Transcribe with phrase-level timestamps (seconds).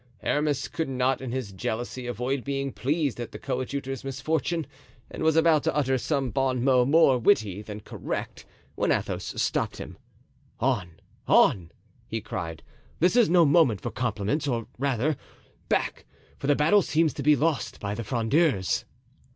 [0.23, 4.65] Aramis could not in his jealousy avoid being pleased at the coadjutor's misfortune,
[5.11, 8.43] and was about to utter some bon mot more witty than correct,
[8.73, 9.99] when Athos stopped him.
[10.59, 11.71] "On, on!"
[12.07, 12.63] he cried,
[12.97, 15.17] "this is no moment for compliments; or rather,
[15.69, 16.05] back,
[16.39, 18.85] for the battle seems to be lost by the Frondeurs."